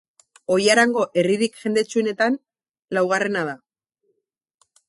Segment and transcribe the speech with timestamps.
[0.53, 2.39] Ollarango herririk jendetsuenetan
[2.99, 3.57] laugarrena da.